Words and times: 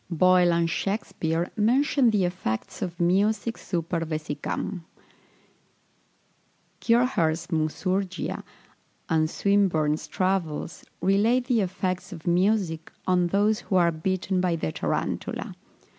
Boyle 0.09 0.51
and 0.51 0.67
Shakspeare 0.67 1.51
mention 1.55 2.09
the 2.09 2.25
effects 2.25 2.81
of 2.81 2.99
music 2.99 3.55
super 3.55 3.99
vesicam. 3.99 4.83
Kircher's 6.79 7.51
"Musurgia," 7.51 8.43
and 9.09 9.29
Swinburne's 9.29 10.07
Travels, 10.07 10.83
relate 11.01 11.45
the 11.45 11.61
effects 11.61 12.11
of 12.11 12.25
music 12.25 12.91
on 13.05 13.27
those 13.27 13.59
who 13.59 13.75
are 13.75 13.91
bitten 13.91 14.41
by 14.41 14.55
the 14.55 14.71
tarantula. 14.71 15.53